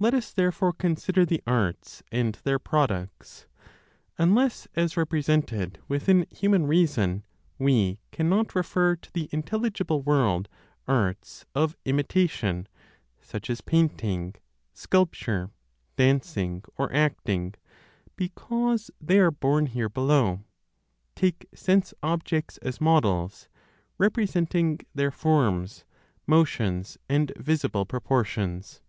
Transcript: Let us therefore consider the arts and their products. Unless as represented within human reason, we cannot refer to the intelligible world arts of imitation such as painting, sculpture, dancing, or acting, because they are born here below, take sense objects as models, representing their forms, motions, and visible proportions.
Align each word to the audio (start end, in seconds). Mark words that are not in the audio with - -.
Let 0.00 0.12
us 0.12 0.32
therefore 0.32 0.72
consider 0.72 1.24
the 1.24 1.40
arts 1.46 2.02
and 2.10 2.34
their 2.42 2.58
products. 2.58 3.46
Unless 4.18 4.66
as 4.74 4.96
represented 4.96 5.78
within 5.86 6.26
human 6.32 6.66
reason, 6.66 7.24
we 7.60 8.00
cannot 8.10 8.56
refer 8.56 8.96
to 8.96 9.12
the 9.12 9.28
intelligible 9.30 10.02
world 10.02 10.48
arts 10.88 11.46
of 11.54 11.76
imitation 11.84 12.66
such 13.20 13.48
as 13.48 13.60
painting, 13.60 14.34
sculpture, 14.72 15.52
dancing, 15.94 16.64
or 16.76 16.92
acting, 16.92 17.54
because 18.16 18.90
they 19.00 19.20
are 19.20 19.30
born 19.30 19.66
here 19.66 19.88
below, 19.88 20.40
take 21.14 21.46
sense 21.54 21.94
objects 22.02 22.56
as 22.58 22.80
models, 22.80 23.48
representing 23.96 24.80
their 24.92 25.12
forms, 25.12 25.84
motions, 26.26 26.98
and 27.08 27.30
visible 27.38 27.86
proportions. 27.86 28.80